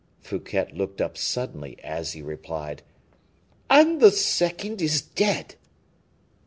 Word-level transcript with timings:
Fouquet 0.19 0.67
looked 0.73 0.99
up 0.99 1.15
suddenly 1.15 1.77
as 1.83 2.13
he 2.13 2.23
replied: 2.23 2.81
"And 3.69 4.01
the 4.01 4.09
second 4.09 4.81
is 4.81 4.99
dead?" 4.99 5.53